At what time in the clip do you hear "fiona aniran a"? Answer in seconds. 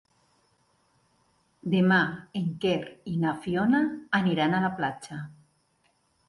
3.45-4.63